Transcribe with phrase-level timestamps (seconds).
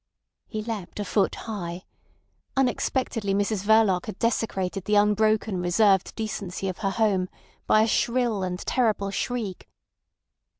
[0.47, 1.83] He leaped a foot high.
[2.57, 7.29] Unexpectedly Mrs Verloc had desecrated the unbroken reserved decency of her home
[7.67, 9.69] by a shrill and terrible shriek.